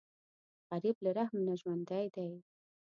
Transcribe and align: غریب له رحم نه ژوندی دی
غریب 0.69 0.97
له 1.05 1.11
رحم 1.17 1.37
نه 1.47 1.53
ژوندی 1.61 2.05
دی 2.15 2.29